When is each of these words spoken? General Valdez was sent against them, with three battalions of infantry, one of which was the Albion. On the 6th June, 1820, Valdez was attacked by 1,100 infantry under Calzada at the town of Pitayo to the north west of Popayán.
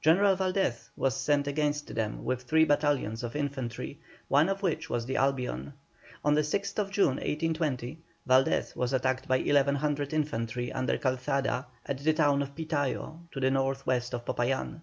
General 0.00 0.36
Valdez 0.36 0.88
was 0.94 1.16
sent 1.16 1.48
against 1.48 1.92
them, 1.96 2.22
with 2.24 2.42
three 2.42 2.64
battalions 2.64 3.24
of 3.24 3.34
infantry, 3.34 3.98
one 4.28 4.48
of 4.48 4.62
which 4.62 4.88
was 4.88 5.04
the 5.04 5.16
Albion. 5.16 5.72
On 6.24 6.34
the 6.34 6.42
6th 6.42 6.76
June, 6.90 7.16
1820, 7.16 7.98
Valdez 8.24 8.76
was 8.76 8.92
attacked 8.92 9.26
by 9.26 9.38
1,100 9.38 10.12
infantry 10.12 10.70
under 10.70 10.96
Calzada 10.96 11.66
at 11.86 11.98
the 11.98 12.14
town 12.14 12.40
of 12.40 12.54
Pitayo 12.54 13.18
to 13.32 13.40
the 13.40 13.50
north 13.50 13.84
west 13.84 14.14
of 14.14 14.24
Popayán. 14.24 14.80